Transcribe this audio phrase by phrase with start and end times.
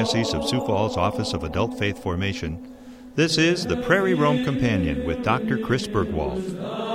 [0.00, 2.74] Archdiocese of Sioux Falls Office of Adult Faith Formation,
[3.16, 5.58] this is the Prairie Rome Companion with Dr.
[5.58, 6.89] Chris Burgwald.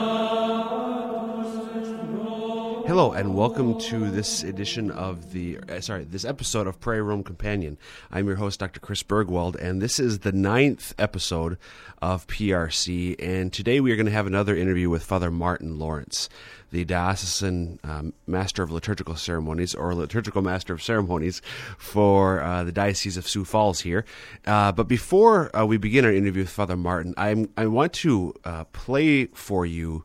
[2.88, 7.24] Hello, and welcome to this edition of the, uh, sorry, this episode of Prayer Room
[7.24, 7.80] Companion.
[8.12, 8.80] I'm your host, Dr.
[8.80, 11.58] Chris Burgwald and this is the ninth episode
[12.00, 13.16] of PRC.
[13.18, 16.30] And today we are going to have another interview with Father Martin Lawrence
[16.72, 21.42] the diocesan um, master of liturgical ceremonies or liturgical master of ceremonies
[21.78, 24.04] for uh, the diocese of Sioux Falls here.
[24.46, 28.34] Uh, but before uh, we begin our interview with Father Martin, I'm, I want to
[28.44, 30.04] uh, play for you.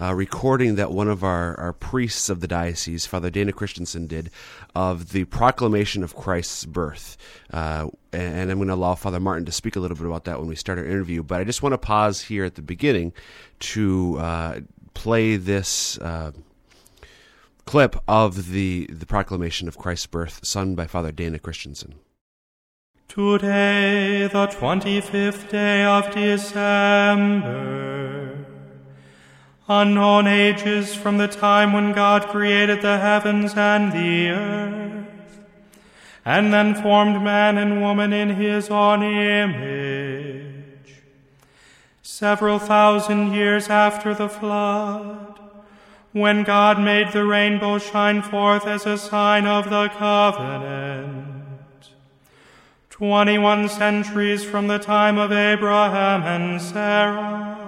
[0.00, 4.30] Uh, recording that one of our, our priests of the diocese, Father Dana Christensen, did
[4.74, 7.16] of the proclamation of Christ's birth.
[7.52, 10.38] Uh, and I'm going to allow Father Martin to speak a little bit about that
[10.38, 11.22] when we start our interview.
[11.22, 13.12] But I just want to pause here at the beginning
[13.60, 14.60] to uh,
[14.94, 16.32] play this uh,
[17.64, 21.94] clip of the, the proclamation of Christ's birth, sung by Father Dana Christensen.
[23.08, 27.52] Today, the 25th day of December,
[29.68, 35.40] unknown ages from the time when God created the heavens and the earth,
[36.24, 39.82] and then formed man and woman in his own image
[42.22, 45.40] Several thousand years after the flood,
[46.12, 51.44] when God made the rainbow shine forth as a sign of the covenant.
[52.90, 57.61] Twenty-one centuries from the time of Abraham and Sarah.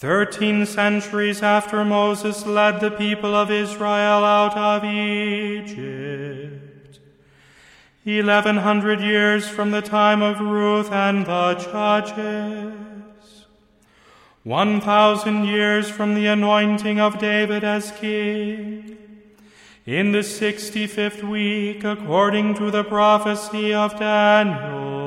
[0.00, 6.48] Thirteen centuries after Moses led the people of Israel out of Egypt.
[8.06, 13.44] Eleven hundred years from the time of Ruth and the judges.
[14.42, 18.96] One thousand years from the anointing of David as king.
[19.84, 24.99] In the sixty-fifth week, according to the prophecy of Daniel.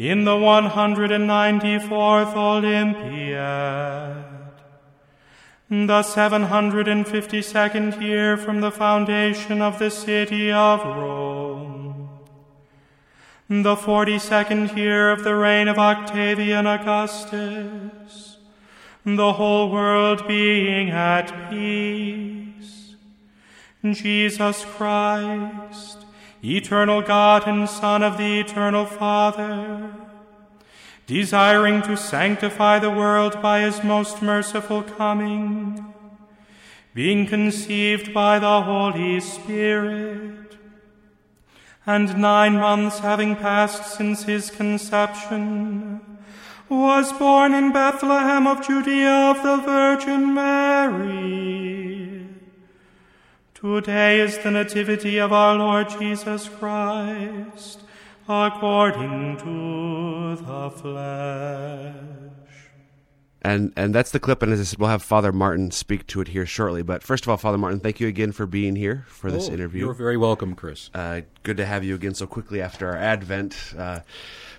[0.00, 4.24] In the one hundred and ninety-fourth Olympiad.
[5.68, 11.90] The seven hundred and fifty-second year from the foundation of the city of Rome
[13.50, 18.38] the forty-second year of the reign of Octavian Augustus,
[19.04, 22.94] the whole world being at peace.
[23.84, 26.06] Jesus Christ,
[26.42, 29.92] eternal God and Son of the eternal Father,
[31.06, 35.92] desiring to sanctify the world by his most merciful coming,
[36.94, 40.56] being conceived by the Holy Spirit,
[41.86, 46.00] and nine months having passed since his conception,
[46.68, 51.89] was born in Bethlehem of Judea of the Virgin Mary.
[53.60, 57.82] Today is the nativity of our Lord Jesus Christ,
[58.26, 61.94] according to the flesh.
[63.42, 66.22] And and that's the clip, and as I said, we'll have Father Martin speak to
[66.22, 66.80] it here shortly.
[66.80, 69.52] But first of all, Father Martin, thank you again for being here for this oh,
[69.52, 69.84] interview.
[69.84, 70.88] You're very welcome, Chris.
[70.94, 74.00] Uh, good to have you again so quickly after our Advent uh,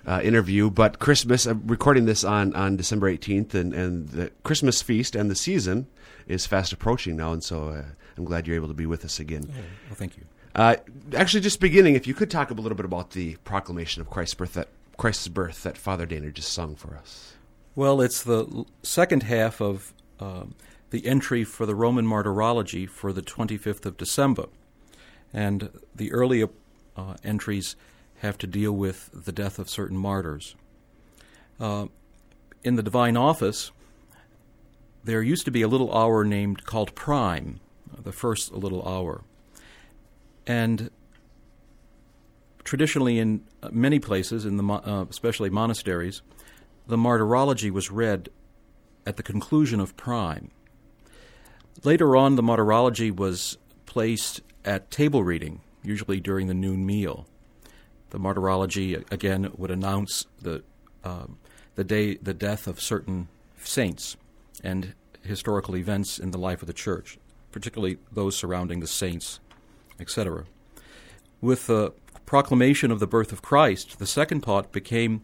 [0.06, 0.70] uh, interview.
[0.70, 5.32] But Christmas, I'm recording this on, on December 18th, and, and the Christmas feast and
[5.32, 5.88] the season
[6.28, 7.84] is fast approaching now, and so uh,
[8.22, 9.50] I'm glad you're able to be with us again.
[9.50, 9.56] Oh,
[9.88, 10.26] well, thank you.
[10.54, 10.76] Uh,
[11.16, 14.36] actually, just beginning, if you could talk a little bit about the proclamation of Christ's
[14.36, 17.34] birth that Christ's birth that Father Dana just sung for us.
[17.76, 20.44] Well, it's the second half of uh,
[20.92, 24.46] the entry for the Roman Martyrology for the 25th of December.
[25.34, 26.50] And the earlier
[26.96, 27.76] uh, entries
[28.20, 30.54] have to deal with the death of certain martyrs.
[31.60, 31.88] Uh,
[32.64, 33.72] in the Divine Office,
[35.04, 37.60] there used to be a little hour named called Prime,
[38.04, 39.24] the first little hour.
[40.48, 40.90] And
[42.64, 46.22] traditionally, in many places, in the uh, especially monasteries,
[46.88, 48.30] the Martyrology was read
[49.06, 50.52] at the conclusion of Prime.
[51.84, 57.26] Later on, the Martyrology was placed at table reading, usually during the noon meal.
[58.12, 60.64] The Martyrology again would announce the
[61.04, 61.26] uh,
[61.76, 63.30] the day the death of certain
[63.64, 64.18] saints
[64.64, 64.94] and
[65.24, 67.18] historical events in the life of the church,
[67.52, 69.40] particularly those surrounding the saints,
[70.00, 70.46] etc.
[71.40, 71.94] With the
[72.26, 75.22] proclamation of the birth of Christ, the second part became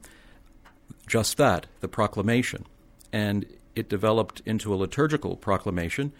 [1.07, 2.65] just that, the proclamation.
[3.13, 3.45] And
[3.75, 6.11] it developed into a liturgical proclamation,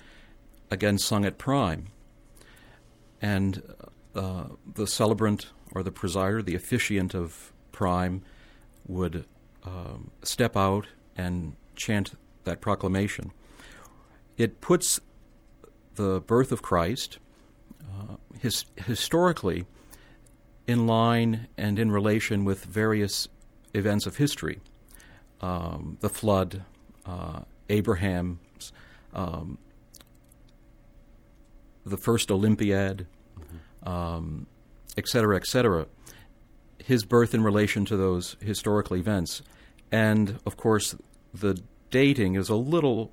[0.72, 1.88] again sung at prime.
[3.22, 3.64] And
[4.16, 4.46] uh,
[4.76, 8.24] the celebrant or the presider, the officiant of prime,
[8.88, 9.26] would
[9.64, 10.88] um, step out
[11.18, 12.14] and chant
[12.46, 13.32] that proclamation.
[14.38, 15.00] It puts
[15.98, 17.20] the birth of Christ,
[17.82, 19.66] uh, his, historically,
[20.66, 23.28] in line and in relation with various
[23.74, 24.60] events of history
[25.42, 26.64] um, the flood,
[27.06, 28.72] uh, Abraham's,
[29.14, 29.58] um,
[31.86, 33.08] the first Olympiad,
[33.40, 33.90] mm-hmm.
[33.90, 34.48] um,
[34.98, 35.88] et cetera, et cetera.
[36.84, 39.42] His birth in relation to those historical events.
[39.92, 40.96] And of course,
[41.34, 41.62] the
[41.92, 43.12] dating is a little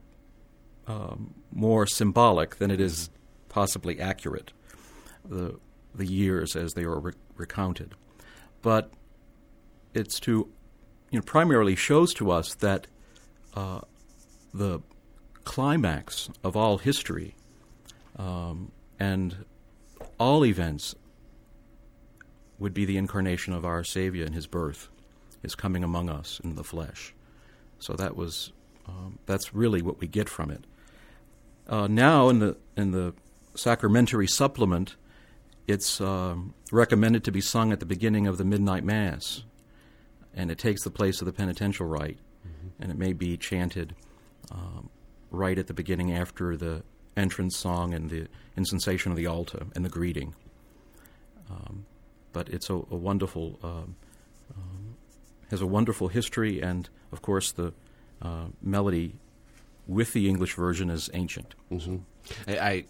[0.87, 3.11] um, more symbolic than it is
[3.49, 4.53] possibly accurate,
[5.25, 5.59] the,
[5.95, 7.95] the years as they are re- recounted.
[8.63, 8.91] But
[9.95, 10.49] it's to,
[11.11, 12.87] you know, primarily shows to us that
[13.55, 13.81] uh,
[14.53, 14.81] the
[15.45, 17.35] climax of all history
[18.19, 19.45] um, and
[20.19, 20.95] all events
[22.59, 24.89] would be the incarnation of our Savior and His birth,
[25.43, 27.15] His coming among us in the flesh.
[27.79, 28.53] So that was
[28.87, 30.65] um, that's really what we get from it.
[31.67, 33.15] Uh, now in the in the
[33.55, 34.97] sacramentary supplement,
[35.67, 39.45] it's um, recommended to be sung at the beginning of the midnight mass,
[40.35, 42.83] and it takes the place of the penitential rite, mm-hmm.
[42.83, 43.95] and it may be chanted
[44.51, 44.91] um,
[45.31, 46.83] right at the beginning after the
[47.17, 48.27] entrance song and the
[48.57, 50.35] incensation of the altar and the greeting.
[51.51, 51.87] Um,
[52.33, 53.97] but it's a, a wonderful um,
[54.57, 54.97] um,
[55.51, 57.73] has a wonderful history, and of course the
[58.21, 59.15] uh, melody
[59.87, 61.55] with the English version as ancient.
[61.71, 61.97] Mm-hmm.
[62.49, 62.85] I, I,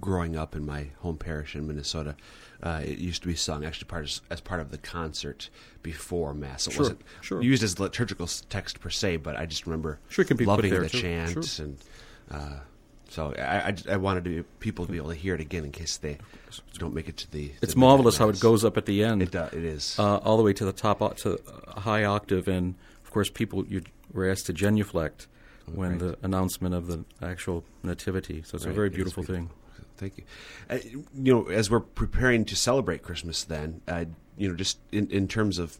[0.00, 2.14] growing up in my home parish in Minnesota,
[2.62, 5.50] uh, it used to be sung actually part as, as, part of the concert
[5.82, 6.66] before mass.
[6.66, 7.42] It sure, wasn't sure.
[7.42, 11.00] used as liturgical text per se, but I just remember sure loving the too.
[11.00, 11.64] chant sure.
[11.64, 11.78] and.
[12.30, 12.60] Uh,
[13.10, 15.72] so I, I, I, wanted to, people to be able to hear it again in
[15.72, 16.18] case they
[16.74, 17.52] don't make it to the.
[17.62, 19.22] It's the marvelous how it goes up at the end.
[19.22, 22.48] It, uh, it is uh, all the way to the top, to a high octave,
[22.48, 23.82] and of course, people you
[24.12, 25.26] were asked to genuflect
[25.74, 25.98] when right.
[25.98, 28.42] the announcement of the actual nativity.
[28.42, 28.72] So it's right.
[28.72, 29.50] a very beautiful, beautiful, thing.
[29.96, 30.24] Thank you.
[30.70, 30.78] Uh,
[31.14, 34.04] you know, as we're preparing to celebrate Christmas, then uh,
[34.36, 35.78] you know, just in, in terms of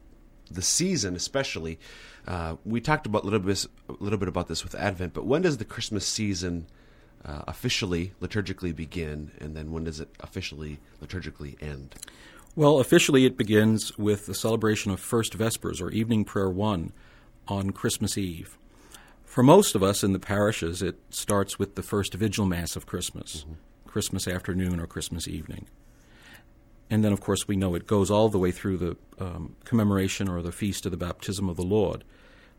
[0.50, 1.78] the season, especially,
[2.26, 5.14] uh, we talked about a little bit a little bit about this with Advent.
[5.14, 6.66] But when does the Christmas season
[7.24, 11.94] uh, officially liturgically begin, and then when does it officially liturgically end?
[12.56, 16.92] Well, officially it begins with the celebration of First Vespers or Evening Prayer One
[17.46, 18.58] on Christmas Eve.
[19.28, 22.86] For most of us in the parishes, it starts with the first Vigil Mass of
[22.86, 23.52] Christmas, mm-hmm.
[23.86, 25.66] Christmas afternoon or Christmas evening.
[26.88, 30.30] And then, of course, we know it goes all the way through the um, commemoration
[30.30, 32.04] or the feast of the baptism of the Lord,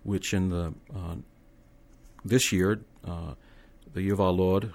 [0.03, 1.15] which in the uh,
[2.23, 3.33] this year, uh,
[3.91, 4.71] the year of our Lord,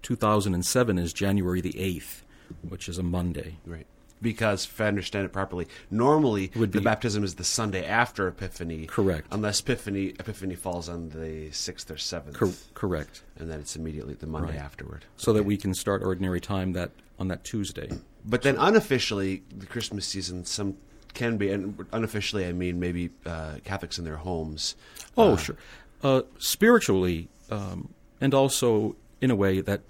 [0.00, 2.22] 2007 is January the 8th,
[2.66, 3.58] which is a Monday.
[3.66, 3.86] Right
[4.20, 8.86] because if I understand it properly, normally Would the baptism is the Sunday after Epiphany.
[8.86, 9.26] Correct.
[9.30, 12.36] Unless Epiphany Epiphany falls on the sixth or seventh.
[12.36, 13.22] Cor- correct.
[13.36, 14.60] And then it's immediately the Monday right.
[14.60, 15.04] afterward.
[15.16, 17.90] So that we can start ordinary time that on that Tuesday.
[18.24, 20.76] But then unofficially, the Christmas season some
[21.14, 24.76] can be, and unofficially I mean maybe uh, Catholics in their homes.
[25.16, 25.56] Oh, uh, sure.
[26.02, 29.80] Uh, spiritually, um, and also in a way that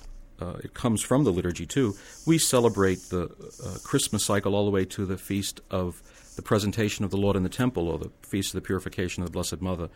[0.40, 1.94] uh, it comes from the liturgy too.
[2.26, 3.24] We celebrate the
[3.64, 6.02] uh, Christmas cycle all the way to the feast of
[6.36, 9.28] the presentation of the Lord in the temple, or the feast of the purification of
[9.28, 9.88] the Blessed Mother,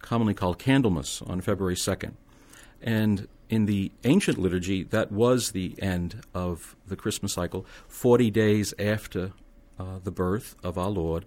[0.00, 2.16] commonly called Candlemas, on February second.
[2.80, 7.66] And in the ancient liturgy, that was the end of the Christmas cycle.
[7.88, 9.32] Forty days after
[9.78, 11.24] uh, the birth of our Lord,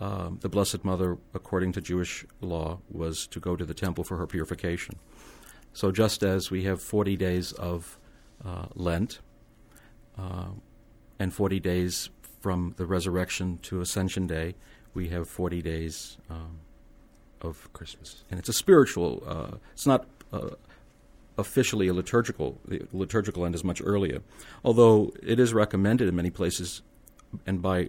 [0.00, 4.16] um, the Blessed Mother, according to Jewish law, was to go to the temple for
[4.16, 4.96] her purification.
[5.72, 7.98] So just as we have 40 days of
[8.44, 9.20] uh, Lent
[10.18, 10.48] uh,
[11.18, 14.54] and 40 days from the resurrection to Ascension Day,
[14.94, 16.58] we have 40 days um,
[17.40, 18.24] of Christmas.
[18.30, 20.50] And it's a spiritual, uh, it's not uh,
[21.38, 24.20] officially a liturgical, the liturgical end is much earlier,
[24.64, 26.82] although it is recommended in many places
[27.46, 27.88] and by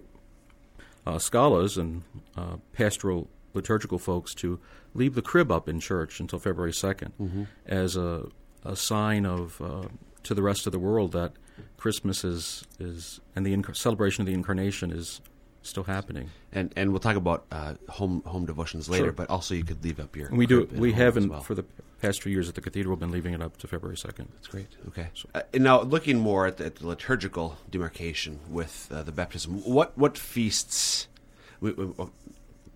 [1.06, 2.02] uh, scholars and
[2.36, 4.58] uh, pastoral liturgical folks to
[4.94, 7.44] leave the crib up in church until February 2nd mm-hmm.
[7.66, 8.26] as a,
[8.64, 9.88] a sign of uh,
[10.24, 11.32] to the rest of the world that
[11.76, 15.20] Christmas is is and the inc- celebration of the incarnation is
[15.62, 16.30] still happening.
[16.52, 19.12] And and we'll talk about uh, home home devotions later, sure.
[19.12, 20.28] but also you could leave up your.
[20.28, 20.68] And we do.
[20.72, 21.40] We have well.
[21.40, 21.64] for the
[22.00, 24.28] past few years at the cathedral been leaving it up to February second.
[24.34, 24.68] That's great.
[24.88, 25.08] Okay.
[25.14, 29.12] So, uh, and now looking more at the, at the liturgical demarcation with uh, the
[29.12, 31.08] baptism, what what feasts?
[31.60, 31.92] We, we,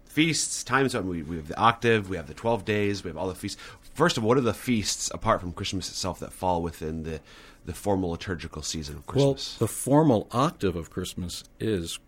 [0.06, 3.28] feasts, times we, we have the octave, we have the 12 days, we have all
[3.28, 3.60] the feasts.
[3.98, 7.18] First of all, what are the feasts apart from Christmas itself that fall within the,
[7.64, 9.56] the formal liturgical season of Christmas?
[9.58, 11.98] Well, the formal octave of Christmas is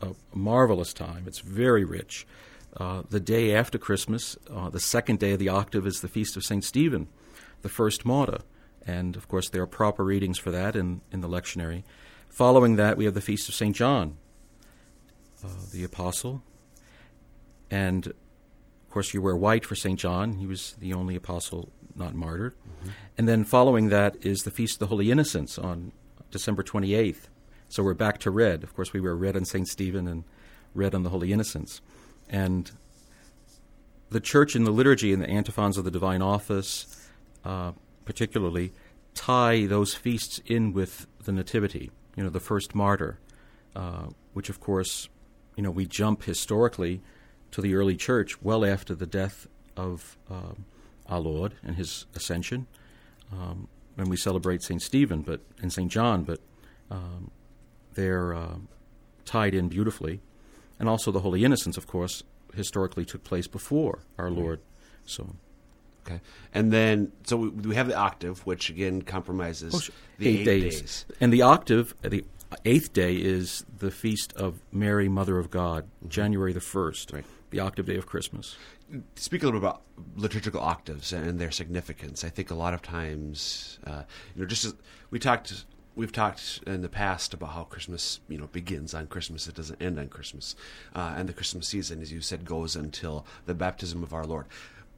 [0.00, 1.24] a marvelous time.
[1.26, 2.26] It's very rich.
[2.78, 6.34] Uh, the day after Christmas, uh, the second day of the octave, is the feast
[6.38, 6.64] of St.
[6.64, 7.08] Stephen,
[7.60, 8.38] the first martyr.
[8.86, 11.82] And of course, there are proper readings for that in, in the lectionary.
[12.30, 13.76] Following that, we have the feast of St.
[13.76, 14.16] John.
[15.44, 16.42] uh, the apostle.
[17.70, 18.14] And
[18.94, 19.98] course, you wear white for St.
[19.98, 20.34] John.
[20.34, 22.54] He was the only apostle not martyred.
[22.54, 22.88] Mm-hmm.
[23.18, 25.90] And then following that is the Feast of the Holy Innocents on
[26.30, 27.28] December 28th.
[27.68, 28.62] So we're back to red.
[28.62, 29.66] Of course, we wear red on St.
[29.66, 30.22] Stephen and
[30.74, 31.80] red on the Holy Innocents.
[32.28, 32.70] And
[34.10, 37.10] the church in the liturgy and the antiphons of the divine office,
[37.44, 37.72] uh,
[38.04, 38.72] particularly,
[39.14, 43.18] tie those feasts in with the Nativity, you know, the first martyr,
[43.74, 45.08] uh, which, of course,
[45.56, 47.00] you know, we jump historically
[47.54, 49.46] to the early church well after the death
[49.76, 50.64] of um,
[51.06, 52.66] our Lord and his ascension.
[53.32, 54.82] Um, when we celebrate St.
[54.82, 55.88] Stephen but and St.
[55.90, 56.40] John, but
[56.90, 57.30] um,
[57.94, 58.56] they're uh,
[59.24, 60.20] tied in beautifully.
[60.80, 62.24] And also the Holy Innocents, of course,
[62.56, 64.58] historically took place before our Lord.
[65.06, 65.36] So
[66.04, 66.20] Okay,
[66.52, 70.44] and then so we, we have the octave, which again compromises oh, the eight, eight
[70.44, 70.80] days.
[70.80, 71.06] days.
[71.20, 72.24] and the octave, the
[72.64, 77.24] eighth day is the feast of Mary, Mother of God, January the first, Right.
[77.54, 78.56] The octave day of Christmas.
[79.14, 79.82] Speak a little bit about
[80.16, 82.24] liturgical octaves and their significance.
[82.24, 84.02] I think a lot of times, uh,
[84.34, 84.74] you know, just as
[85.10, 89.46] we talked, we've talked in the past about how Christmas, you know, begins on Christmas.
[89.46, 90.56] It doesn't end on Christmas,
[90.96, 94.46] uh, and the Christmas season, as you said, goes until the baptism of our Lord.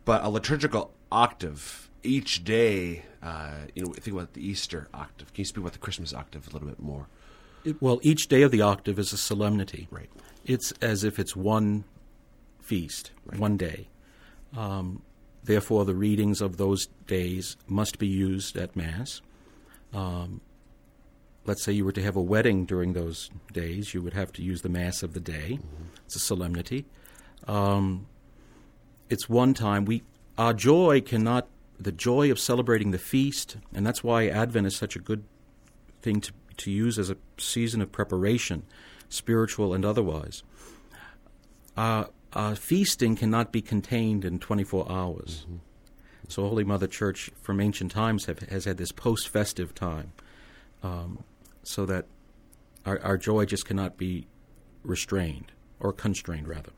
[0.07, 5.35] But a liturgical octave each day, uh, you know, think about the Easter octave.
[5.35, 7.09] Can you speak about the Christmas octave a little bit more?
[7.65, 9.89] It- well, each day of the octave is a solemnity.
[9.91, 10.09] Right.
[10.47, 11.85] It's as if it's one
[12.67, 13.89] feast, one day.
[14.57, 15.03] Um,
[15.45, 19.21] therefore, the readings of those days must be used at Mass.
[19.95, 20.41] Um,
[21.45, 24.43] let's say you were to have a wedding during those days, you would have to
[24.43, 25.61] use the Mass of the day.
[26.05, 26.87] It's a solemnity.
[27.47, 28.07] Um,
[29.09, 30.03] it's one time we
[30.37, 31.47] our joy cannot
[31.79, 35.25] the joy of celebrating the feast, and that's why Advent is such a good
[36.03, 38.65] thing to to use as a season of preparation,
[39.09, 40.43] spiritual and otherwise.
[41.77, 45.47] Uh, uh, feasting cannot be contained in 24 hours.
[46.29, 50.13] So, Holy Mother Church from ancient times have, has had this post festive time
[50.83, 51.23] um,
[51.63, 52.07] so that
[52.85, 54.27] our, our joy just cannot be
[54.83, 56.71] restrained or constrained, rather.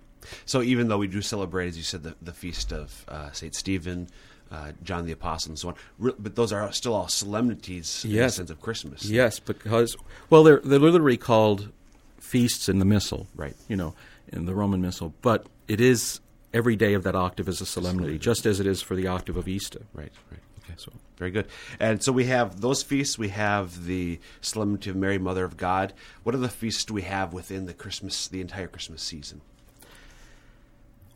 [0.45, 3.55] So even though we do celebrate, as you said, the, the feast of uh, Saint
[3.55, 4.09] Stephen,
[4.51, 8.13] uh, John the Apostle, and so on, re- but those are still all solemnities in
[8.13, 9.05] the sense of Christmas.
[9.05, 9.97] Yes, because
[10.31, 11.71] well, they're they're literally called
[12.19, 13.55] feasts in the Missal, Right.
[13.69, 13.95] You know,
[14.33, 16.21] in the Roman Missal, but it is
[16.53, 19.37] every day of that octave is a solemnity, just as it is for the octave
[19.37, 19.83] of Easter.
[19.93, 20.41] Right, right.
[20.65, 21.47] Okay, So- very good.
[21.81, 23.19] And so we have those feasts.
[23.19, 25.93] We have the Solemnity of Mary, Mother of God.
[26.23, 29.41] What other feasts do we have within the Christmas, the entire Christmas season?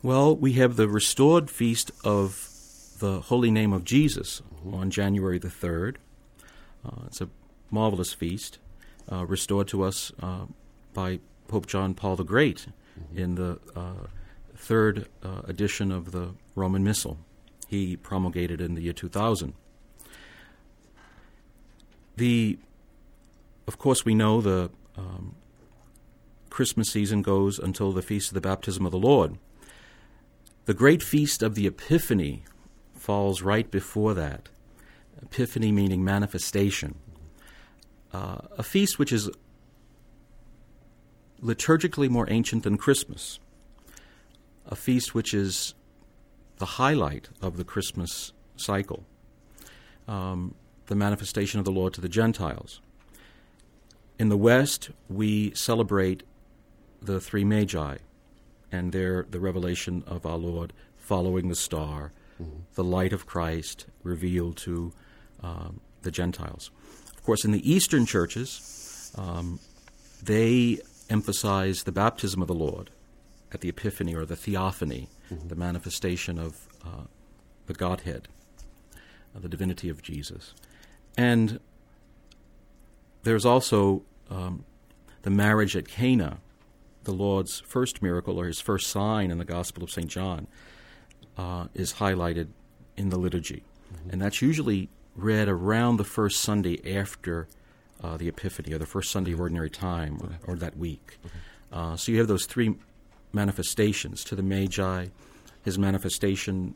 [0.01, 2.49] Well, we have the restored feast of
[2.99, 4.41] the Holy Name of Jesus
[4.71, 5.99] on January the third.
[6.85, 7.29] Uh, it's a
[7.71, 8.59] marvelous feast,
[9.11, 10.45] uh, restored to us uh,
[10.93, 12.67] by Pope John Paul the Great
[13.15, 14.07] in the uh,
[14.55, 17.17] third uh, edition of the Roman Missal.
[17.67, 19.53] He promulgated in the year 2000.
[22.15, 22.59] The,
[23.67, 25.35] of course, we know the um,
[26.49, 29.37] Christmas season goes until the feast of the baptism of the Lord.
[30.65, 32.43] The great feast of the Epiphany
[32.93, 34.49] falls right before that.
[35.21, 36.95] Epiphany meaning manifestation.
[38.13, 39.29] Uh, a feast which is
[41.43, 43.39] liturgically more ancient than Christmas.
[44.65, 45.73] A feast which is
[46.57, 49.03] the highlight of the Christmas cycle.
[50.07, 50.55] Um,
[50.87, 52.81] the manifestation of the Lord to the Gentiles.
[54.19, 56.23] In the West, we celebrate
[57.01, 57.97] the three magi
[58.71, 62.11] and their the revelation of our Lord following the star,
[62.75, 64.93] the light of Christ revealed to
[65.41, 66.71] um, the Gentiles.
[67.15, 69.59] Of course, in the Eastern churches, um,
[70.21, 70.79] they
[71.13, 72.89] emphasize the baptism of the Lord
[73.53, 75.07] at the Epiphany or the Theophany,
[75.47, 77.05] the manifestation of uh,
[77.67, 78.27] the Godhead,
[79.35, 80.55] uh, the divinity of Jesus.
[81.15, 81.59] And
[83.21, 84.65] there's also um,
[85.21, 86.39] the marriage at Cana,
[87.03, 90.07] the Lord's first miracle or his first sign in the Gospel of St.
[90.07, 90.47] John,
[91.37, 92.47] uh, is highlighted
[92.97, 93.63] in the liturgy.
[94.09, 97.47] And that's usually read around the first Sunday after
[98.03, 101.17] uh, the Epiphany, or the first Sunday of Ordinary Time, or, or that week.
[101.71, 102.75] Uh, so you have those three
[103.31, 105.07] manifestations to the Magi,
[105.63, 106.75] his manifestation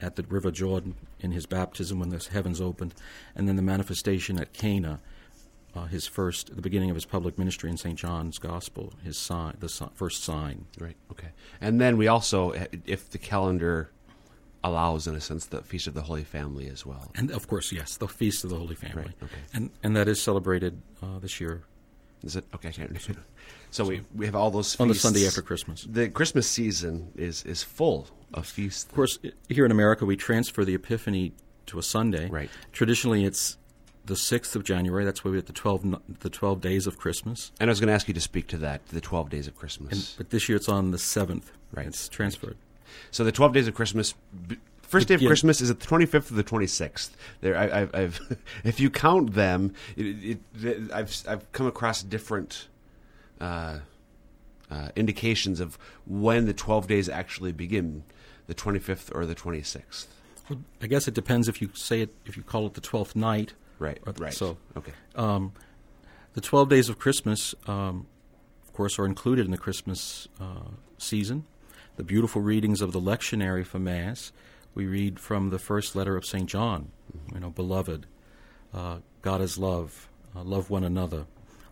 [0.00, 2.94] at the River Jordan in his baptism when the heavens opened,
[3.34, 5.00] and then the manifestation at Cana,
[5.74, 7.98] uh, his first, the beginning of his public ministry in St.
[7.98, 10.66] John's Gospel, his sign, the si- first sign.
[10.80, 10.96] Right.
[11.10, 11.28] Okay.
[11.60, 12.52] And then we also,
[12.86, 13.90] if the calendar
[14.64, 17.10] allows, in a sense, the Feast of the Holy Family as well.
[17.14, 19.02] And of course, yes, the Feast of the Holy Family.
[19.02, 19.40] Right, okay.
[19.54, 21.62] And, and that is celebrated uh, this year
[22.22, 22.72] Is it okay?
[23.70, 24.80] So we we have all those feasts.
[24.80, 25.86] On the Sunday after Christmas.
[25.88, 28.84] The Christmas season is is full of feasts.
[28.84, 31.32] Of course, here in America, we transfer the Epiphany
[31.66, 32.28] to a Sunday.
[32.30, 32.50] Right.
[32.72, 33.58] Traditionally, it's
[34.06, 35.04] the sixth of January.
[35.04, 35.84] That's why we have the twelve
[36.20, 37.52] the twelve days of Christmas.
[37.60, 39.54] And I was going to ask you to speak to that, the 12 days of
[39.54, 39.92] Christmas.
[39.92, 41.52] And, but this year, it's on the seventh.
[41.72, 41.86] Right.
[41.86, 42.56] It's transferred.
[43.10, 44.14] So the 12 days of Christmas,
[44.46, 47.10] b- first day of Begin- Christmas is the 25th or the 26th?
[47.40, 52.68] There, I, I've, I've, if you count them, it, it, I've, I've come across different
[53.40, 53.78] uh,
[54.70, 58.04] uh, indications of when the 12 days actually begin,
[58.46, 60.06] the 25th or the 26th.
[60.48, 63.14] Well, I guess it depends if you say it if you call it the twelfth
[63.14, 63.52] night.
[63.78, 64.32] Right, the- right.
[64.32, 64.92] so- okay.
[65.14, 65.52] Um,
[66.34, 68.06] the 12 days of Christmas, um,
[68.64, 71.44] of course, are included in the Christmas uh, season.
[71.98, 74.30] The beautiful readings of the lectionary for Mass.
[74.72, 76.48] We read from the first letter of St.
[76.48, 76.92] John,
[77.34, 78.06] you know, beloved,
[78.72, 81.26] uh, God is love, uh, love one another.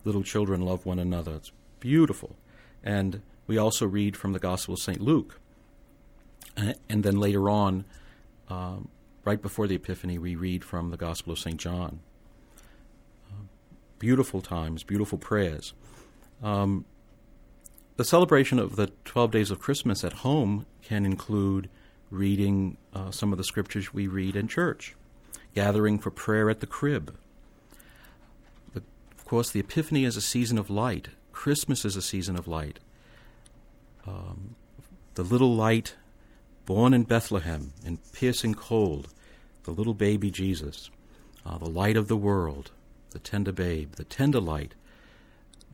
[0.04, 1.36] Little children love one another.
[1.36, 2.34] It's beautiful.
[2.82, 5.00] And we also read from the Gospel of St.
[5.00, 5.38] Luke.
[6.56, 7.84] And, then later on,
[8.48, 8.88] um,
[9.24, 11.56] right before the Epiphany, we read from the Gospel of St.
[11.56, 12.00] John
[13.98, 15.72] beautiful times, beautiful prayers.
[16.42, 16.84] Um,
[17.96, 21.68] the celebration of the 12 days of Christmas at home can include
[22.10, 24.94] reading uh, some of the scriptures we read in church,
[25.54, 27.16] gathering for prayer at the crib.
[28.74, 28.82] The,
[29.16, 32.80] of course, the Epiphany is a season of light, Christmas is a season of light.
[34.06, 34.54] Um,
[35.14, 35.96] the little light
[36.64, 39.08] born in Bethlehem in piercing cold,
[39.64, 40.90] the little baby Jesus,
[41.44, 42.70] uh, the light of the world,
[43.10, 44.74] the tender babe, the tender light,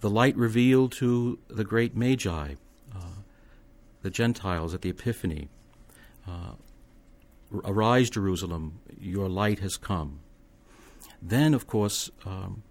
[0.03, 2.55] the light revealed to the great Magi,
[2.95, 2.99] uh,
[4.03, 5.49] the Gentiles at the Epiphany.
[6.29, 6.55] Uh,
[7.65, 10.19] Arise, Jerusalem, your light has come.
[11.21, 12.65] Then, of course, um,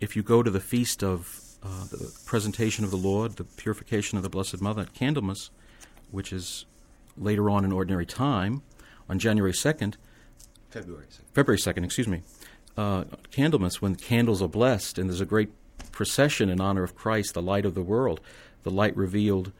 [0.00, 4.18] if you go to the feast of uh, the presentation of the Lord, the purification
[4.18, 5.50] of the Blessed Mother at Candlemas,
[6.10, 6.66] which is
[7.16, 8.62] later on in ordinary time,
[9.08, 9.94] on January 2nd,
[10.70, 11.34] February 2nd.
[11.34, 12.22] February 2nd, excuse me,
[12.76, 15.50] uh, Candlemas, when candles are blessed, and there's a great
[15.94, 18.20] procession in honor of Christ, the light of the world,
[18.62, 19.52] the light revealed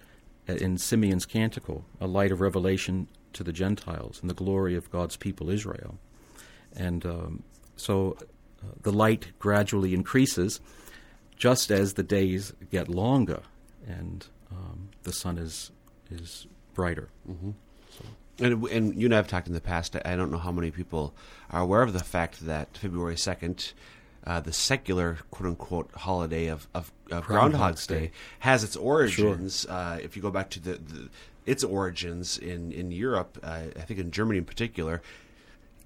[0.47, 5.17] in Simeon's canticle, a light of revelation to the Gentiles and the glory of God's
[5.17, 5.99] people Israel.
[6.77, 7.43] And um,
[7.77, 8.17] so
[8.63, 10.61] uh, the light gradually increases
[11.37, 13.41] just as the days get longer
[13.87, 15.71] and um, the sun is,
[16.11, 17.09] is brighter.
[18.39, 19.97] And, and you and I have talked in the past.
[20.05, 21.15] I don't know how many people
[21.51, 23.73] are aware of the fact that February 2nd,
[24.27, 28.11] uh, the secular quote unquote holiday of, of, of Groundhog's Day, Day.
[28.41, 29.67] has its origins.
[29.67, 31.09] Uh, if you go back to the, the
[31.47, 35.03] its origins in, in Europe, uh, I think in Germany in particular,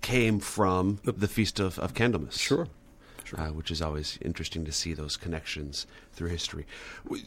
[0.01, 2.39] came from the Feast of, of Candlemas.
[2.39, 2.69] Sure.
[3.37, 6.65] Uh, which is always interesting to see those connections through history.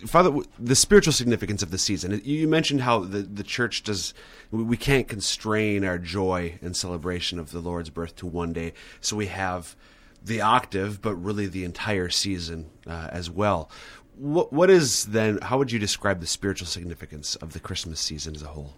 [0.07, 2.19] Father, the spiritual significance of the season.
[2.23, 4.15] You- mentioned how the, the church does,
[4.49, 8.73] we can't constrain our joy and celebration of the Lord's birth to one day.
[8.99, 9.75] So we have
[10.23, 13.69] the octave, but really the entire season uh, as well.
[14.15, 18.35] What, what is then, how would you describe the spiritual significance of the Christmas season
[18.35, 18.75] as a whole?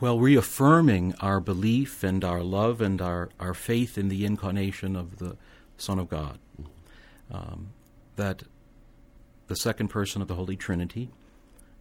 [0.00, 5.18] Well, reaffirming our belief and our love and our, our faith in the incarnation of
[5.18, 5.36] the
[5.76, 6.38] Son of God.
[7.30, 7.68] Um,
[8.16, 8.42] that
[9.46, 11.10] the second person of the Holy Trinity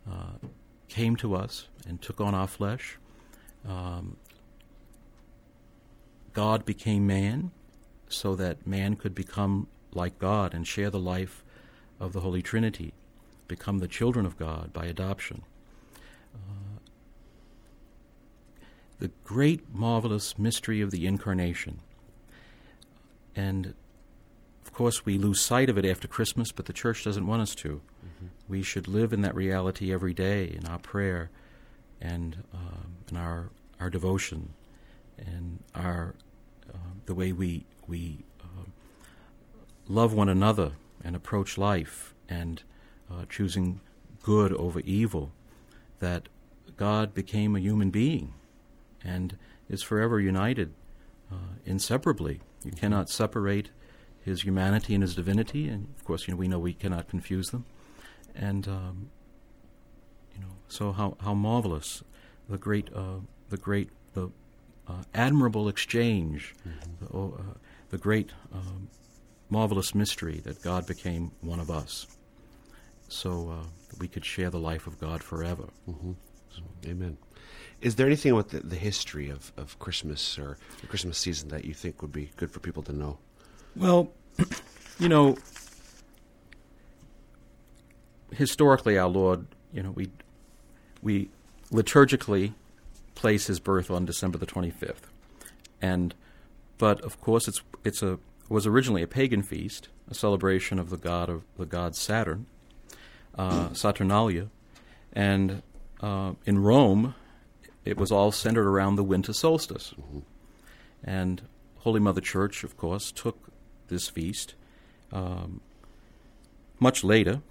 [0.10, 0.48] uh,
[0.88, 2.98] came to us and took on our flesh.
[3.67, 4.17] Um,
[6.34, 7.52] God became man
[8.12, 11.43] so that man could become like God and share the life
[12.00, 12.93] of the Holy Trinity,
[13.47, 15.43] become the children of God by adoption.
[19.02, 21.80] the great, marvelous mystery of the Incarnation.
[23.36, 23.74] And
[24.63, 27.56] of course, we lose sight of it after Christmas, but the Church doesn't want us
[27.56, 27.82] to.
[28.47, 31.32] We should live in that reality every day in our prayer
[32.00, 34.54] and um, in our, our devotion
[35.17, 36.13] and our,
[36.71, 38.65] uh, the way we, we uh,
[39.88, 42.63] love one another and approach life and
[43.10, 43.82] uh, choosing
[44.22, 45.32] good over evil.
[46.00, 46.30] That
[46.78, 48.34] God became a human being
[49.04, 49.38] and
[49.70, 50.74] is forever united
[51.32, 52.41] uh, inseparably.
[52.63, 53.70] You cannot separate
[54.24, 57.50] his humanity and his divinity, and of course, you know we know we cannot confuse
[57.50, 57.65] them.
[58.36, 59.10] And um,
[60.36, 62.04] you know, so how how marvelous
[62.50, 64.30] the great uh, the great the
[64.88, 66.54] uh, admirable exchange,
[67.00, 67.58] the, oh, uh,
[67.92, 68.88] the great um,
[69.50, 72.08] marvelous mystery that God became one of us,
[73.10, 75.66] so uh, that we could share the life of God forever.
[76.86, 77.18] Amen.
[77.82, 81.66] Is there anything about the, the history of, of Christmas or the Christmas season that
[81.66, 83.18] you think would be good for people to know?
[83.76, 84.12] Well,
[85.00, 85.38] you know,
[88.32, 90.10] historically, our Lord, you know, we
[91.02, 91.30] we
[91.72, 92.54] liturgically
[93.16, 95.10] place his birth on December the 25th,
[95.82, 96.16] and
[96.82, 98.17] but of course, it's it's a
[98.50, 102.48] was originally a pagan feast, a celebration of the god of the god Saturn,
[103.38, 104.48] uh, Saturnalia,
[105.13, 105.62] and
[106.02, 107.13] uh, in Rome,
[107.86, 109.94] it was all centered around the winter solstice,
[111.04, 111.44] and
[111.82, 113.38] Holy Mother Church, of course, took
[113.89, 114.56] this feast
[115.12, 115.62] um,
[116.80, 117.44] much later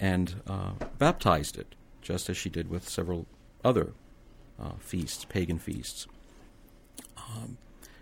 [0.00, 3.26] and uh, baptized it, just as she did with several
[3.62, 3.92] other
[4.58, 6.06] uh, feasts, pagan feasts,
[7.18, 7.58] um,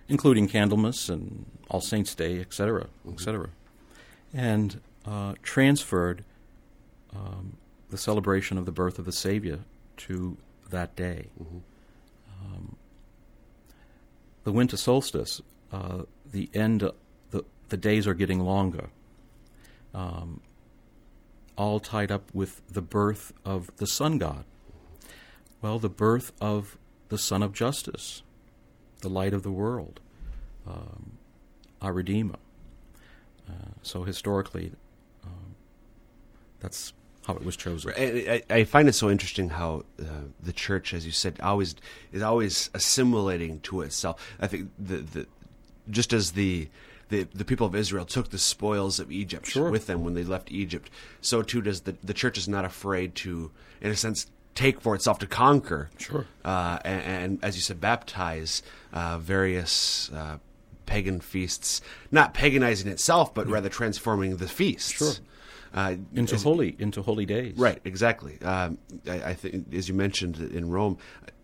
[0.09, 3.51] including Candlemas and All Saints' Day, etc., etc.,
[4.33, 6.25] and uh, transferred
[7.15, 7.57] um,
[7.91, 9.61] the celebration of the birth of the Savior
[9.97, 10.37] to
[10.71, 11.29] that day.
[11.41, 12.77] Um,
[14.45, 15.41] the winter solstice,
[15.73, 16.91] uh, the end,
[17.31, 18.91] the, the days are getting longer.
[19.95, 20.41] Um,
[21.57, 24.45] all tied up with the birth of the sun god.
[25.61, 28.23] Well, the birth of the Son of Justice,
[29.01, 30.01] the light of the world,
[30.67, 31.13] um,
[31.81, 32.37] our Redeemer.
[33.49, 34.73] Uh, so historically,
[35.25, 35.55] um,
[36.61, 36.93] that's
[37.27, 37.93] how it was chosen.
[37.97, 40.05] I, I, find it so interesting how uh,
[40.43, 41.75] the church, as you said, always
[42.11, 44.35] is always assimilating to itself.
[44.41, 45.27] I think the, the
[45.91, 46.69] just as the
[47.11, 49.71] the, the people of Israel took the spoils of Egypt Sure.
[49.71, 53.15] with them when they left Egypt, so too does the the church is not afraid
[53.17, 54.27] to, in a sense,
[54.59, 55.89] take for itself to conquer.
[55.99, 56.27] Sure.
[56.45, 60.39] Uh, and, and as you said, baptize uh, various uh,
[60.85, 64.91] pagan feasts, not paganizing itself, but rather transforming the feasts.
[64.93, 65.13] Sure.
[65.73, 67.55] Uh, into as- holy into holy days.
[67.57, 68.41] Right, exactly.
[68.43, 70.97] Um, I, I think, as you mentioned in Rome,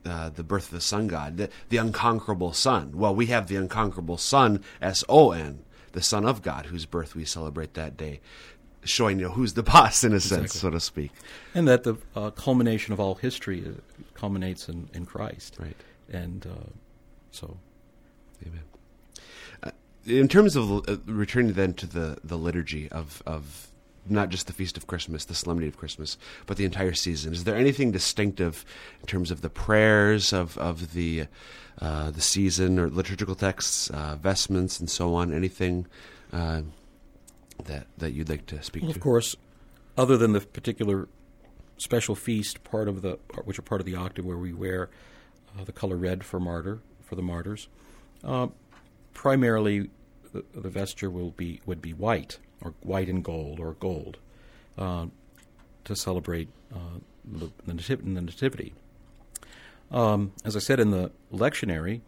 [0.04, 2.92] uh, the birth of the sun god, the, the unconquerable sun.
[2.94, 7.14] Well, we have the unconquerable sun, S O N, the Son of God, whose birth
[7.14, 8.20] we celebrate that day,
[8.84, 11.10] showing you know who's the boss in a sense, so to speak.
[11.54, 13.70] and that the uh, culmination of all history uh,
[14.14, 15.56] culminates in, in Christ.
[15.58, 15.76] Right.
[16.10, 16.70] And uh,
[17.30, 17.56] so,
[18.46, 18.62] Amen.
[19.62, 19.70] Uh,
[20.06, 23.68] in terms of uh, returning then to the, the liturgy of, of
[24.08, 27.44] not just the feast of Christmas, the solemnity of Christmas, but the entire season, is
[27.44, 28.64] there anything distinctive
[29.00, 31.26] in terms of the prayers of, of the
[31.80, 35.32] uh, the season or liturgical texts, uh, vestments, and so on?
[35.32, 35.86] Anything
[36.32, 36.62] uh,
[37.64, 38.98] that that you'd like to speak well, to?
[38.98, 39.36] of course,
[39.96, 41.08] other than the particular
[41.76, 44.90] special feast part of the which are part of the octave where we wear
[45.58, 47.68] uh, the color red for martyr for the martyrs,
[48.22, 48.48] uh,
[49.12, 49.90] primarily
[50.32, 54.18] the, the vesture will be would be white or white and gold or gold
[54.78, 55.06] uh,
[55.84, 58.74] to celebrate uh, the, the, nativ- the nativity.
[59.90, 62.00] Um, as I said in the lectionary,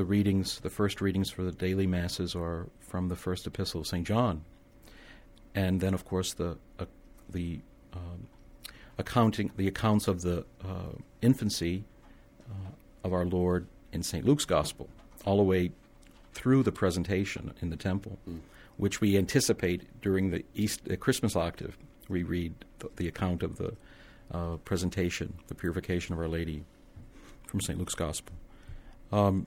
[0.00, 3.86] the readings, the first readings for the daily masses are from the first epistle of
[3.86, 4.06] St.
[4.06, 4.42] John.
[5.54, 6.86] And then, of course, the, uh,
[7.28, 7.60] the
[7.92, 8.26] um,
[8.96, 11.84] accounting, the accounts of the uh, infancy
[12.48, 12.70] uh,
[13.04, 14.24] of our Lord in St.
[14.24, 14.88] Luke's Gospel,
[15.26, 15.70] all the way
[16.32, 18.18] through the presentation in the temple,
[18.78, 21.76] which we anticipate during the East, uh, Christmas octave.
[22.08, 23.74] We read the, the account of the
[24.32, 26.64] uh, presentation, the purification of Our Lady
[27.46, 27.78] from St.
[27.78, 28.34] Luke's Gospel.
[29.12, 29.46] Um,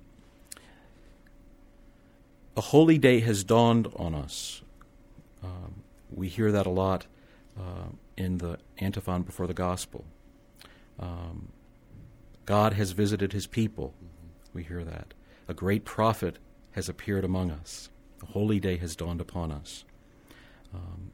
[2.56, 4.62] a holy day has dawned on us.
[5.44, 7.06] Um, we hear that a lot
[7.58, 10.06] uh, in the antiphon before the Gospel.
[11.00, 11.50] Um,
[12.46, 13.94] God has visited his people.
[14.54, 15.14] We hear that.
[15.48, 16.38] A great prophet
[16.72, 17.90] has appeared among us.
[18.22, 19.84] A holy day has dawned upon us.
[20.74, 21.12] Um,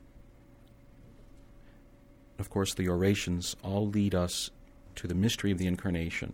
[2.38, 4.52] of course, the orations all lead us
[4.96, 6.34] to the mystery of the Incarnation.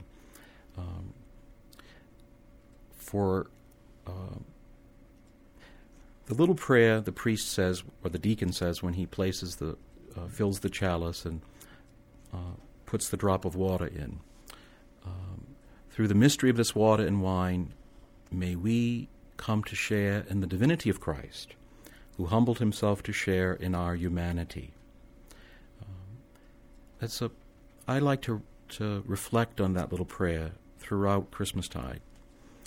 [0.77, 1.13] Um,
[2.95, 3.47] for
[4.05, 4.39] uh,
[6.27, 9.77] the little prayer the priest says, or the deacon says, when he places the,
[10.17, 11.41] uh, fills the chalice and
[12.33, 14.19] uh, puts the drop of water in.
[15.05, 15.45] Um,
[15.91, 17.73] through the mystery of this water and wine,
[18.31, 19.07] may we
[19.37, 21.55] come to share in the divinity of Christ,
[22.17, 24.73] who humbled himself to share in our humanity.
[25.81, 26.17] Um,
[26.99, 27.31] that's a.
[27.87, 32.01] I like to to reflect on that little prayer throughout Christmastide.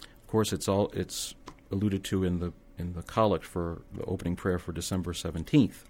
[0.02, 1.34] Of course, it's all it's
[1.72, 5.84] alluded to in the in the collect for the opening prayer for December 17th,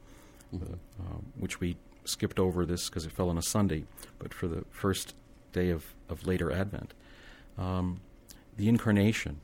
[0.55, 0.57] uh,
[1.01, 3.85] um, which we skipped over this because it fell on a Sunday,
[4.19, 5.15] but for the first
[5.53, 6.95] day of, of later Advent.
[7.57, 8.01] Um,
[8.57, 9.41] the Incarnation.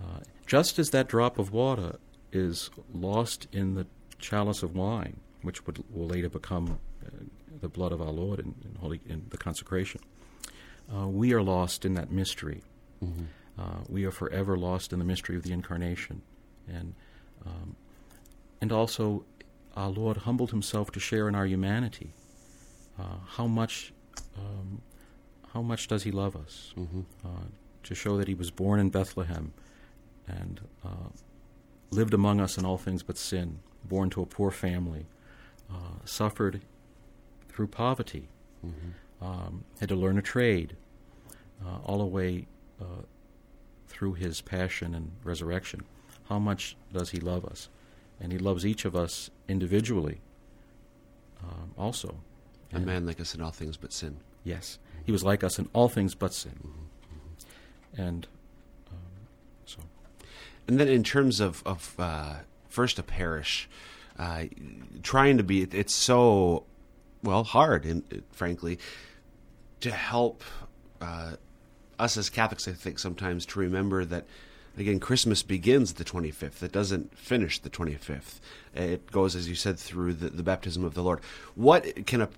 [0.00, 1.96] Uh, just as that drop of water
[2.32, 3.86] is lost in the
[4.18, 7.10] chalice of wine, which would, will later become uh,
[7.60, 10.00] the blood of our Lord in, in, holy, in the consecration,
[10.94, 12.62] uh, we are lost in that mystery.
[13.58, 16.22] Uh, we are forever lost in the mystery of the Incarnation,
[16.68, 16.94] and
[17.46, 17.76] um,
[18.60, 19.24] and also
[19.76, 22.12] our Lord humbled himself to share in our humanity.
[22.98, 23.92] Uh, how much,
[24.38, 24.80] um,
[25.52, 26.72] how much does he love us?
[26.76, 27.00] Mm-hmm.
[27.24, 27.46] Uh,
[27.82, 29.52] to show that he was born in Bethlehem
[30.26, 31.10] and uh,
[31.90, 35.06] lived among us in all things but sin, born to a poor family,
[35.70, 36.60] uh, suffered
[37.48, 38.28] through poverty,
[38.64, 39.24] Mm-hmm.
[39.24, 40.74] um, had to learn a trade,
[41.62, 42.46] uh, all the way
[42.80, 43.02] uh,
[43.88, 45.84] through his passion and resurrection.
[46.28, 47.68] How much does he love us?
[48.20, 50.20] And he loves each of us individually
[51.42, 52.16] um, also.
[52.72, 54.16] A And- man like us in all things but sin.
[54.44, 54.78] Yes.
[55.04, 56.72] He was like us in all things but sin.
[57.96, 58.26] And
[58.90, 58.96] um,
[59.66, 59.78] so.
[60.66, 62.36] And then in terms of, of uh,
[62.68, 63.68] first a parish,
[64.18, 64.44] uh,
[65.02, 66.64] trying to be, it, it's so,
[67.22, 68.78] well, hard, in, frankly,
[69.80, 70.42] to help
[71.00, 71.32] uh,
[71.98, 74.24] us as Catholics, I think, sometimes to remember that,
[74.76, 76.62] again, Christmas begins the 25th.
[76.62, 78.40] It doesn't finish the 25th.
[78.74, 81.20] It goes, as you said, through the, the baptism of the Lord.
[81.54, 82.28] What can a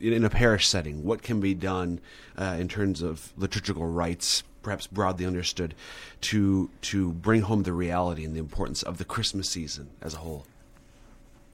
[0.00, 2.00] in a parish setting, what can be done
[2.36, 5.74] uh, in terms of liturgical rites, perhaps broadly understood,
[6.20, 10.18] to to bring home the reality and the importance of the Christmas season as a
[10.18, 10.46] whole?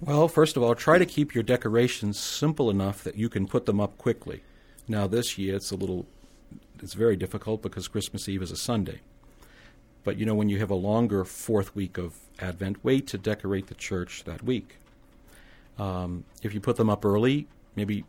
[0.01, 3.67] Well, first of all, try to keep your decorations simple enough that you can put
[3.67, 4.43] them up quickly.
[4.87, 6.07] Now, this year it's a little,
[6.81, 9.01] it's very difficult because Christmas Eve is a Sunday.
[10.09, 13.67] But you know, when you have a longer fourth week of Advent, wait to decorate
[13.67, 14.77] the church that week.
[15.79, 18.07] Um, if you put them up early, maybe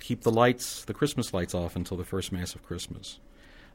[0.00, 3.18] keep the lights, the Christmas lights off until the first Mass of Christmas.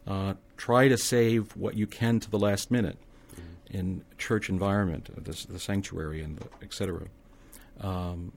[0.08, 2.98] Uh, try to save what you can to the last minute
[3.70, 7.04] in church environment, uh, the, the sanctuary, and etc.
[7.82, 8.32] Um,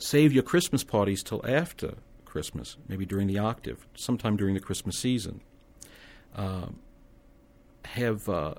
[0.00, 4.98] save your Christmas parties till after Christmas, maybe during the octave, sometime during the Christmas
[4.98, 5.42] season.
[6.34, 6.78] Um,
[7.84, 8.54] have uh,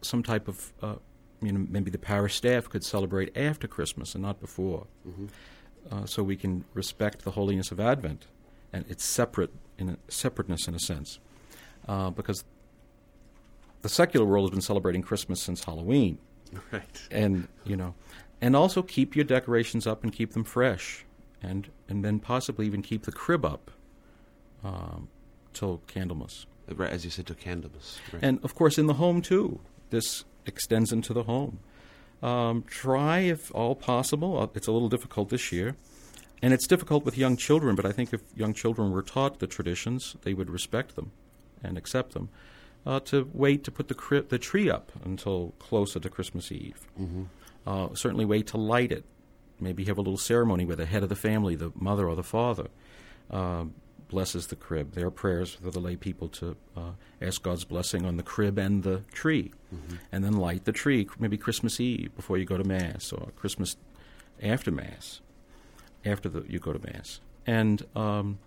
[0.00, 0.94] some type of, uh,
[1.40, 4.86] you know, maybe the parish staff could celebrate after Christmas and not before,
[5.90, 8.26] uh, so we can respect the holiness of Advent.
[8.72, 11.18] And its separate in a, separateness in a sense,
[11.86, 12.44] uh, because
[13.82, 16.18] the secular world has been celebrating Christmas since Halloween.
[16.70, 17.08] Right.
[17.10, 17.94] and you know,
[18.40, 21.04] and also keep your decorations up and keep them fresh,
[21.42, 23.70] and and then possibly even keep the crib up
[24.64, 25.08] um,
[25.52, 27.98] till Candlemas, Right, as you said, to Candlemas.
[28.12, 28.22] Right.
[28.22, 29.60] and of course in the home too.
[29.90, 31.58] This extends into the home.
[32.22, 34.38] Um, try, if all possible.
[34.38, 35.74] uh, It's a little difficult this year,
[36.40, 37.74] and it's difficult with young children.
[37.76, 41.10] But I think if young children were taught the traditions, they would respect them
[41.62, 42.28] and accept them.
[42.86, 46.80] Uh, to wait to put the cri- the tree up until closer to Christmas Eve.
[47.00, 47.22] Mm-hmm.
[47.66, 49.04] Uh, certainly, wait to light it.
[49.60, 52.24] Maybe have a little ceremony where the head of the family, the mother or the
[52.24, 52.68] father,
[53.30, 53.66] uh,
[54.12, 54.92] blesses the crib.
[54.92, 58.58] There are prayers for the lay people to uh, ask God's blessing on the crib
[58.58, 59.50] and the tree,
[60.12, 61.08] and then light the tree.
[61.18, 63.76] Maybe Christmas Eve before you go to mass, or Christmas
[64.42, 65.20] after mass,
[66.04, 68.38] after the, you go to mass, and um,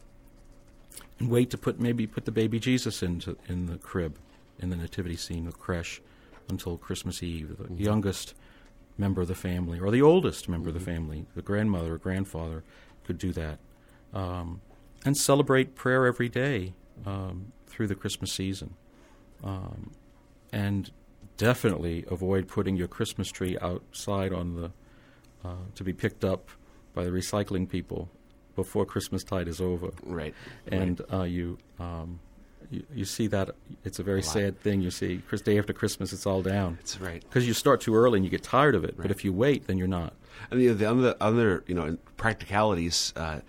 [1.20, 4.18] and wait to put maybe put the baby Jesus into in the crib,
[4.60, 6.02] in the nativity scene, the creche,
[6.50, 7.56] until Christmas Eve.
[7.58, 8.34] The youngest
[8.98, 12.64] member of the family, or the oldest member of the family, the grandmother or grandfather,
[13.04, 13.58] could do that,
[14.14, 14.62] um,
[15.06, 16.74] and celebrate prayer every day
[17.06, 18.74] um, through the Christmas season,
[19.44, 19.92] um,
[20.52, 20.92] and
[21.38, 24.72] definitely avoid putting your Christmas tree outside on the
[25.48, 26.50] uh, to be picked up
[26.94, 28.10] by the recycling people
[28.56, 30.34] before Christmas tide is over right.
[30.68, 32.20] and uh, you, um,
[32.72, 33.52] you you see that
[33.84, 34.34] it's a very lot.
[34.34, 34.82] sad thing.
[34.82, 37.22] You see, Chris, day after Christmas, it's all down That's right.
[37.22, 38.96] because you start too early and you get tired of it.
[38.96, 39.04] Right.
[39.04, 40.14] But if you wait, then you're not.
[40.50, 43.42] And the, the other, other, you know, practicalities, uh,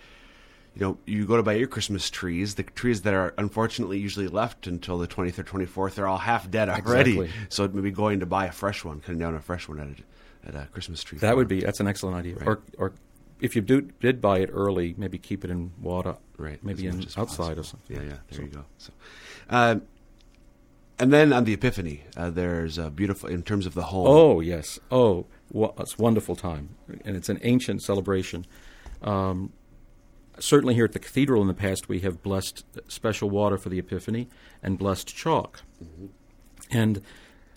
[0.77, 2.57] you know, you go to buy your Christmas trees.
[2.57, 6.51] The trees that are unfortunately usually left until the 20th or 24th, they're all half
[6.51, 7.19] dead already.
[7.19, 7.31] Exactly.
[7.49, 10.59] So maybe going to buy a fresh one, cutting down a fresh one at a,
[10.59, 11.19] at a Christmas tree.
[11.19, 11.39] That farm.
[11.39, 12.35] would be that's an excellent idea.
[12.35, 12.47] Right.
[12.47, 12.93] Or or
[13.41, 16.63] if you do, did buy it early, maybe keep it in water, right.
[16.63, 17.61] maybe in outside possible.
[17.61, 17.97] or something.
[17.97, 18.17] Yeah, yeah.
[18.29, 18.65] There So- you go.
[18.79, 18.93] So,
[19.51, 19.83] um,
[20.99, 24.09] and then on the Epiphany, uh, there's a beautiful in terms of the whole.
[24.09, 24.79] Oh yes.
[24.91, 26.71] Oh, wa- it's a wonderful time,
[27.05, 28.47] and it's an ancient celebration.
[29.03, 29.53] Um,
[30.39, 33.79] certainly, here at the cathedral in the past, we have blessed special water for the
[33.79, 34.29] Epiphany
[34.63, 35.63] and blessed chalk,
[36.71, 37.03] and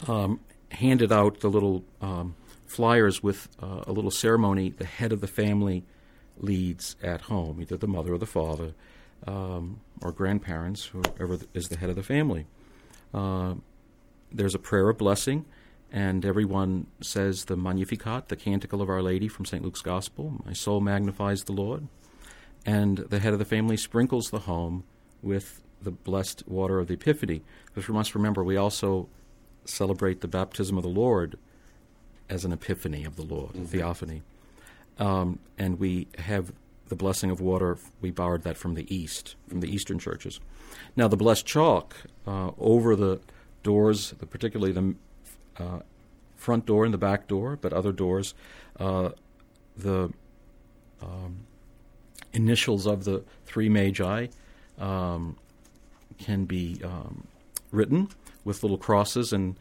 [0.08, 0.40] um,
[0.72, 4.70] handed out the little um, flyers with uh, a little ceremony.
[4.70, 5.84] The head of the family
[6.38, 8.74] leads at home, either the mother or the father,
[9.28, 12.46] um, or grandparents, whoever is the head of the family.
[13.14, 13.56] Uh,
[14.32, 15.46] there's a prayer of blessing,
[15.92, 19.64] and everyone says the Magnificat, the Canticle of Our Lady from St.
[19.64, 20.42] Luke's Gospel.
[20.46, 21.88] My soul magnifies the Lord.
[22.66, 24.84] And the head of the family sprinkles the home
[25.22, 27.42] with the blessed water of the Epiphany.
[27.66, 29.08] Because we must remember, we also
[29.66, 31.38] celebrate the baptism of the Lord
[32.30, 34.22] as an epiphany of the Lord, a theophany.
[35.00, 36.52] um, and we have
[36.90, 37.78] the blessing of water.
[38.02, 40.40] We borrowed that from the East, from the Eastern churches.
[40.96, 41.96] Now, the blessed chalk
[42.28, 43.20] uh, over the
[43.64, 44.96] doors, the, particularly the
[45.58, 45.80] uh,
[46.36, 48.34] front door and the back door, but other doors,
[48.80, 49.10] uh,
[49.78, 50.12] the
[51.02, 51.46] um,
[52.34, 54.28] initials of the three magi
[54.78, 55.36] um,
[56.18, 57.28] can be um,
[57.72, 58.10] written
[58.44, 59.56] with little crosses and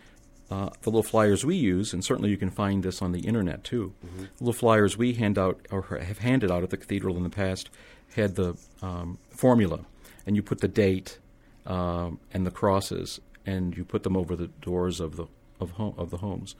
[0.51, 3.65] uh, the little flyers we use, and certainly you can find this on the internet
[3.65, 3.93] too.
[4.05, 4.25] Mm-hmm.
[4.41, 7.69] Little flyers we hand out or have handed out at the cathedral in the past
[8.17, 9.81] had the um, formula,
[10.27, 11.19] and you put the date
[11.67, 15.27] um, and the crosses, and you put them over the doors of the
[15.61, 16.55] of, home, of the homes.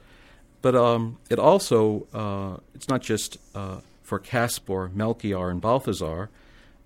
[0.61, 6.31] But um, it also uh, it's not just uh, for Caspar, Melchior, and Balthazar,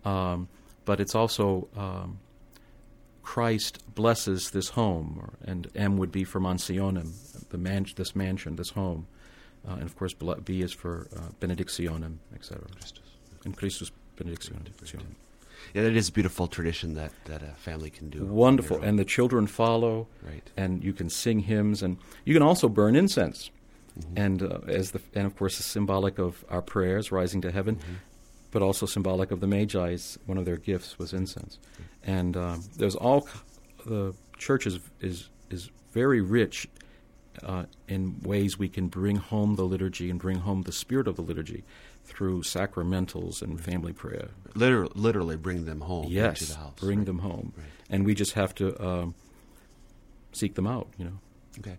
[0.03, 0.49] um,
[0.83, 2.19] but it's also um,
[3.23, 7.13] Christ blesses this home, and M would be for Mansionem,
[7.49, 9.07] the man- this mansion, this home,
[9.65, 12.65] uh, and of course B is for uh, Benedictionem, etc.
[13.45, 15.15] And Christus Benedictionem.
[15.73, 18.25] Yeah, it is a beautiful tradition that, that a family can do.
[18.25, 20.43] Wonderful, and the children follow, right?
[20.57, 23.49] And you can sing hymns, and you can also burn incense,
[23.99, 24.17] mm-hmm.
[24.17, 27.75] and uh, as the and of course, symbolic of our prayers rising to heaven.
[27.77, 27.93] Mm-hmm
[28.53, 30.19] but also symbolic of the Magi's.
[30.27, 31.57] One of their gifts was incense,
[32.03, 33.27] and um, there's all
[33.83, 36.67] the church is is is very rich
[37.41, 41.15] uh, in ways we can bring home the liturgy and bring home the spirit of
[41.15, 41.63] the liturgy
[42.05, 44.29] through sacramentals and family prayer.
[44.55, 46.07] Literally, literally bring them home.
[46.09, 46.73] Yes, to the house.
[46.75, 47.05] bring right.
[47.07, 47.65] them home, right.
[47.89, 49.15] and we just have to um,
[50.31, 50.87] seek them out.
[50.97, 51.19] You know.
[51.59, 51.77] Okay.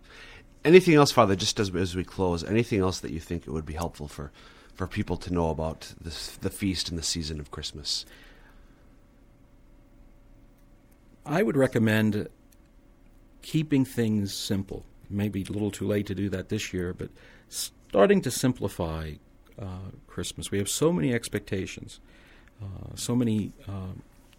[0.65, 1.37] Anything else, Father?
[1.37, 4.33] Just as as we close, anything else that you think it would be helpful for
[4.75, 8.05] for people to know about this, the feast and the season of Christmas?
[11.27, 12.29] I would recommend
[13.43, 14.85] keeping things simple.
[15.09, 17.11] Maybe a little too late to do that this year, but
[17.49, 19.13] starting to simplify
[19.61, 20.51] uh, Christmas.
[20.51, 22.01] We have so many expectations,
[22.61, 23.93] uh, so many uh,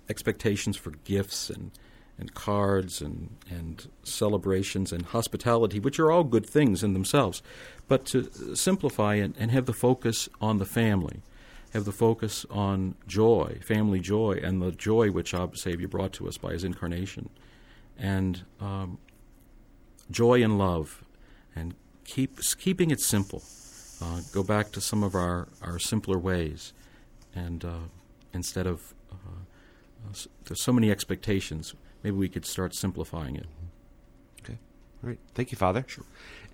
[0.10, 1.72] expectations for gifts and
[2.18, 7.42] and cards and, and celebrations and hospitality, which are all good things in themselves.
[7.88, 11.22] But to simplify it and have the focus on the family,
[11.74, 16.28] have the focus on joy, family joy, and the joy which our Savior brought to
[16.28, 17.30] us by his incarnation,
[17.98, 18.98] and um,
[20.10, 21.04] joy and love,
[21.56, 21.76] and
[22.06, 23.44] keep keeping it simple.
[24.02, 26.74] Uh, go back to some of our, our simpler ways,
[27.34, 27.88] and uh,
[28.34, 29.16] instead of uh
[30.46, 31.74] there's so many expectations
[32.06, 33.48] maybe we could start simplifying it.
[34.44, 34.60] Okay.
[35.04, 35.18] All right.
[35.34, 35.84] Thank you, Father.
[35.88, 36.06] Sure.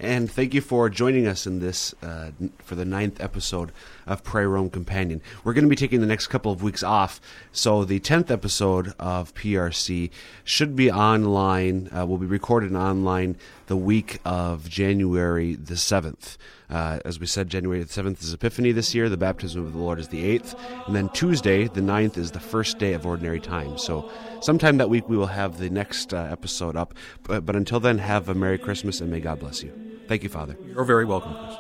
[0.02, 3.72] And thank you for joining us in this uh, for the ninth episode
[4.08, 5.22] of Pray Rome Companion.
[5.44, 8.96] We're going to be taking the next couple of weeks off, so the tenth episode
[8.98, 10.10] of PRC
[10.44, 11.88] should be online.
[11.96, 13.38] Uh, will be recorded online
[13.68, 16.36] the week of January the seventh.
[16.68, 19.08] Uh, as we said, January the 7th is Epiphany this year.
[19.08, 20.58] The baptism of the Lord is the 8th.
[20.88, 23.78] And then Tuesday, the 9th, is the first day of Ordinary Time.
[23.78, 24.10] So
[24.42, 26.94] sometime that week we will have the next uh, episode up.
[27.24, 29.91] But, but until then, have a Merry Christmas and may God bless you.
[30.08, 30.60] Thank you, Father.
[30.76, 31.60] You're very welcome, Chris.